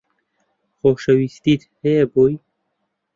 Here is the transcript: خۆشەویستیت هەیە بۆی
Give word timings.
خۆشەویستیت 0.79 1.61
هەیە 1.81 2.03
بۆی 2.13 2.35